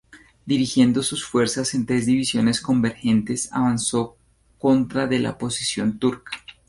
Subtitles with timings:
[0.47, 4.17] Dirigiendo sus fuerzas en tres divisiones convergentes, avanzó
[4.57, 6.31] contra de la posición turca.